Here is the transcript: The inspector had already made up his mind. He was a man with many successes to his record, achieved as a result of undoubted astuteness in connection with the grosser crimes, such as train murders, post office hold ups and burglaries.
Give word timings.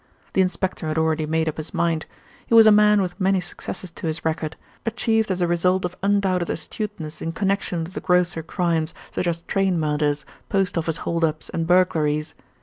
The 0.33 0.41
inspector 0.41 0.87
had 0.87 0.97
already 0.97 1.27
made 1.27 1.47
up 1.47 1.57
his 1.57 1.75
mind. 1.75 2.07
He 2.47 2.55
was 2.55 2.65
a 2.65 2.71
man 2.71 3.03
with 3.03 3.21
many 3.21 3.39
successes 3.39 3.91
to 3.91 4.07
his 4.07 4.25
record, 4.25 4.55
achieved 4.83 5.29
as 5.29 5.43
a 5.43 5.47
result 5.47 5.85
of 5.85 5.95
undoubted 6.01 6.49
astuteness 6.49 7.21
in 7.21 7.33
connection 7.33 7.83
with 7.83 7.93
the 7.93 7.99
grosser 8.01 8.41
crimes, 8.41 8.95
such 9.11 9.27
as 9.27 9.43
train 9.43 9.79
murders, 9.79 10.25
post 10.49 10.75
office 10.75 10.97
hold 11.05 11.23
ups 11.23 11.49
and 11.49 11.67
burglaries. 11.67 12.33